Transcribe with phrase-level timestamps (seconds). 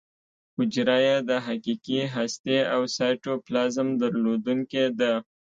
[0.57, 5.13] حجره یې د حقیقي هستې او سایټوپلازم درلودونکې ده.